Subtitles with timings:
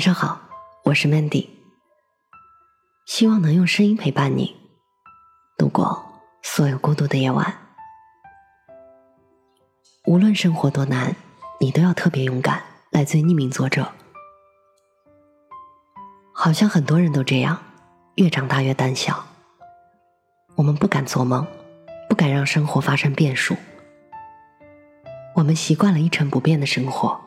[0.00, 0.40] 晚上好，
[0.84, 1.46] 我是 Mandy，
[3.04, 4.56] 希望能用声音陪伴你
[5.58, 6.02] 度过
[6.40, 7.54] 所有孤独的夜晚。
[10.06, 11.14] 无论生活多难，
[11.60, 12.62] 你都要特别勇敢。
[12.88, 13.92] 来自匿名作者。
[16.32, 17.62] 好像很多人都这样，
[18.14, 19.22] 越长大越胆小。
[20.54, 21.46] 我们不敢做梦，
[22.08, 23.54] 不敢让生活发生变数。
[25.34, 27.20] 我们习惯了一成不变的生活，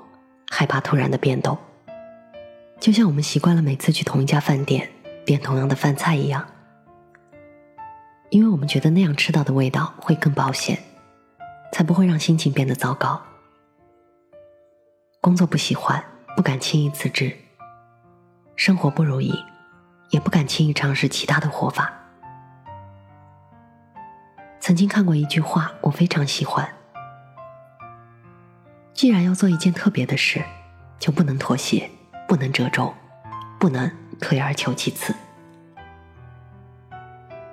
[0.50, 1.56] 害怕突然的变动。
[2.84, 4.92] 就像我们习惯了每次去同一家饭店
[5.26, 6.46] 点同样的饭菜一样，
[8.30, 10.78] 因为我们觉得那样吃到的味道会更保险，
[11.72, 13.22] 才不会让心情变得糟糕。
[15.22, 16.04] 工作不喜欢，
[16.36, 17.34] 不敢轻易辞职。
[18.58, 19.34] 生活不如意，
[20.10, 21.90] 也不敢轻易尝试其他的活法。
[24.60, 26.68] 曾经看过一句话，我非常喜欢：
[28.94, 30.44] 既然要做一件特别的事，
[31.00, 31.90] 就不能妥协，
[32.34, 32.92] 不能折中，
[33.60, 35.14] 不能退而求其次。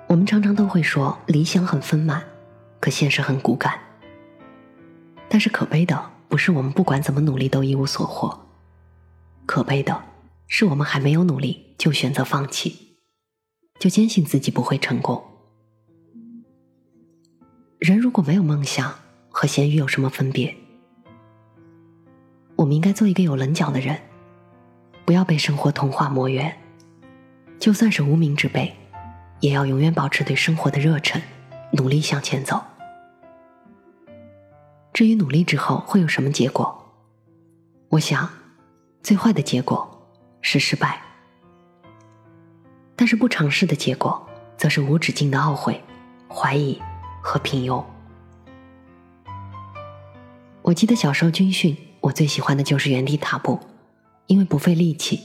[0.07, 2.23] 我们常常都会说理想很丰满，
[2.79, 3.79] 可现实很骨感。
[5.29, 8.47] 但是可悲的不是我们不管怎么努力都一无所获，
[9.45, 10.01] 可悲的。
[10.47, 12.97] 是我们还没有努力就选择放弃，
[13.77, 15.23] 就坚信自己不会成功。
[17.77, 18.95] 人如果没有梦想，
[19.29, 20.55] 和咸鱼有什么分别？
[22.55, 24.01] 我们应该做一个有棱角的人，
[25.11, 26.57] 不要被生活同化磨圆。
[27.59, 28.73] 就算是无名之辈，
[29.41, 31.21] 也要永远保持对生活的热忱，
[31.73, 32.63] 努力向前走。
[34.93, 36.93] 至于努力之后会有什么结果，
[37.89, 38.29] 我想，
[39.03, 39.85] 最坏的结果。
[40.39, 41.01] 是失败，
[42.95, 45.83] 但是不尝试的结果，则是无止境的懊悔、
[46.29, 46.81] 怀疑
[47.21, 47.83] 和平庸。
[50.61, 53.59] 我记得小时候军训，我最喜欢的就是原地踏步，
[54.27, 55.21] 因为不费力气。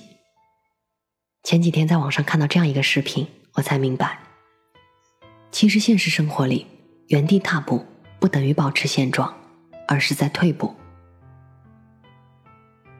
[1.42, 4.19] 前几天在网上看到这样一个视频，我才明白，
[5.52, 6.67] 其实现实生活里，
[7.08, 7.86] 原地踏步
[8.18, 9.33] 不等于保持现状，
[9.86, 10.74] 而是在退步。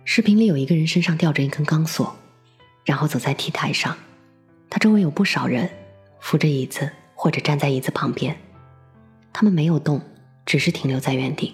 [0.04, 2.16] 视频里有一个人身上吊着一根钢索，
[2.84, 3.96] 然后走在 T 台上，
[4.70, 5.68] 他周围有不少人
[6.20, 8.38] 扶着椅子或者站在椅子旁边，
[9.32, 10.00] 他们没有动，
[10.44, 11.52] 只是停留在原地，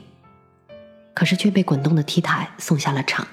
[1.15, 3.27] 可是却被滚动的 T 台送下了场。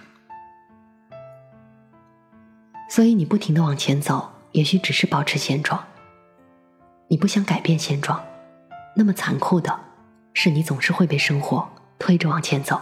[2.89, 5.81] 所以你不停的往前走，也许只是保持现状。
[7.07, 8.19] 你不想改变现状，
[8.95, 9.79] 那么残酷的
[10.33, 12.81] 是你总是会被生活推着往前走。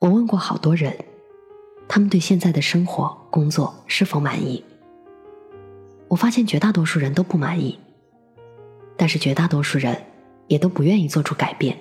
[0.00, 0.96] 我问过好多人，
[1.88, 4.62] 他们对现在的生活、工作是否满意？
[6.08, 7.78] 我发现绝大多数人都不满意，
[8.96, 10.04] 但是绝大多数人
[10.48, 11.78] 也都不愿意做出改变。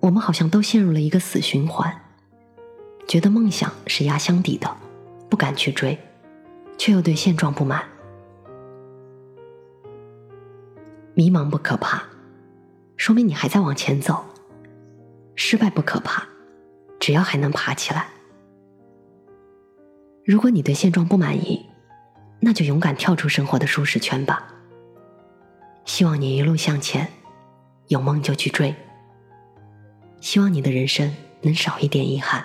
[0.00, 1.94] 我们好像都陷入了一个死循环，
[3.10, 4.72] 觉得梦想是压箱底的，
[5.28, 5.98] 不敢去追，
[6.78, 7.82] 却又对现状不满。
[11.14, 12.04] 迷茫不可怕，
[12.96, 14.14] 说明你还在往前走；
[15.34, 16.24] 失败不可怕。
[17.00, 18.06] 只要还能爬起来，
[20.24, 21.66] 如果你对现状不满意，
[22.38, 24.46] 那就勇敢跳出生活的舒适圈吧。
[25.84, 27.08] 希望你一路向前，
[27.88, 28.72] 有梦就去追。
[30.20, 32.44] 希望你的人生能少一点遗憾。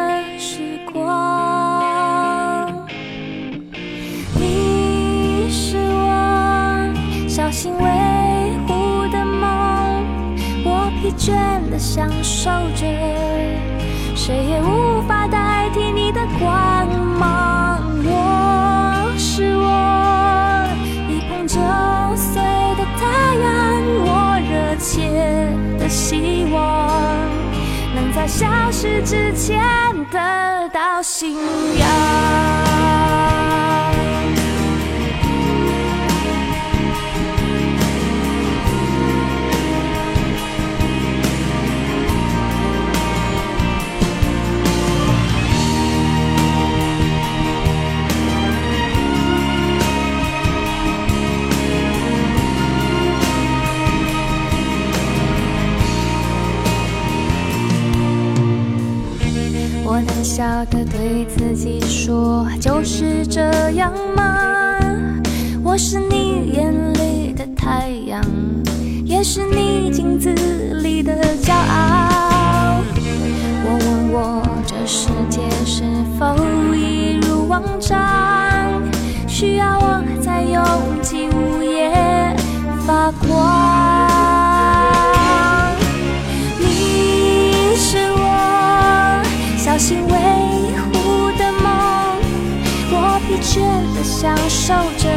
[11.21, 11.35] 倦
[11.69, 12.83] 的享受着
[14.15, 16.87] 谁也无法代替你的光
[17.19, 17.79] 芒。
[18.03, 20.67] 我是我
[21.07, 21.59] 一碰就
[22.15, 22.41] 碎
[22.75, 25.47] 的太阳我热切
[25.77, 26.89] 的希望
[27.93, 29.61] 能在消失之前
[30.09, 32.10] 得到信仰。
[60.85, 63.41] 对自己说，就是这
[63.71, 64.79] 样吗？
[65.63, 68.21] 我是你眼里的太阳，
[69.05, 70.33] 也是你镜子
[70.81, 72.81] 里的骄傲。
[73.63, 75.83] 我问我这世界是
[76.19, 76.35] 否
[76.75, 78.10] 一如往常，
[93.31, 93.61] 疲倦
[93.95, 95.07] 的享受着，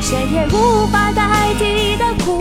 [0.00, 2.38] 谁也无法代替的苦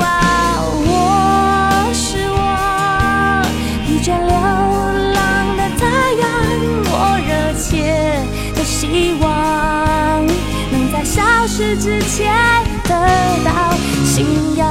[0.00, 0.60] 啊！
[0.84, 3.42] 我是我，
[3.86, 4.34] 疲倦流
[5.14, 5.86] 浪的太
[6.20, 6.28] 阳，
[6.92, 6.94] 我
[7.26, 8.20] 热切
[8.54, 10.26] 的希望，
[10.70, 12.30] 能在消失之前
[12.84, 12.90] 得
[13.46, 13.72] 到
[14.04, 14.68] 信仰。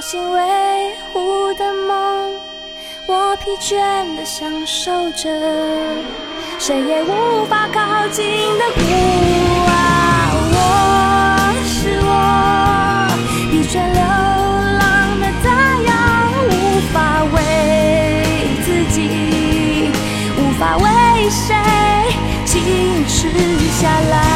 [0.00, 0.40] 小心维
[1.12, 2.32] 护的梦，
[3.06, 5.28] 我疲倦的享受着，
[6.58, 8.24] 谁也无法靠近
[8.56, 8.80] 的孤
[9.68, 10.32] 啊！
[10.52, 10.56] 我
[11.66, 12.08] 是我，
[13.50, 14.00] 疲倦流
[14.80, 15.46] 浪的太
[15.82, 15.92] 阳，
[16.48, 17.36] 无法为
[18.64, 18.96] 自己，
[20.38, 21.54] 无法为谁
[22.46, 22.56] 静
[23.06, 23.28] 止
[23.78, 24.29] 下来。